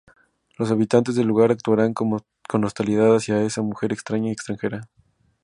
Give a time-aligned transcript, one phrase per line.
[0.57, 4.89] Los habitantes del lugar actuarán con hostilidad hacia esa mujer extraña y extranjera.